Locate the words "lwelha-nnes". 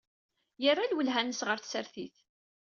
0.91-1.41